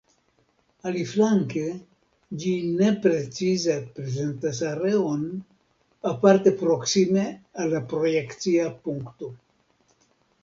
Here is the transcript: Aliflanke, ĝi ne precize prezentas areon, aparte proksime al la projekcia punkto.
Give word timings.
Aliflanke, 0.91 1.65
ĝi 2.43 2.53
ne 2.77 2.87
precize 3.03 3.75
prezentas 3.99 4.61
areon, 4.69 5.21
aparte 6.13 6.55
proksime 6.63 7.27
al 7.65 7.69
la 7.75 7.83
projekcia 7.93 8.65
punkto. 8.89 9.31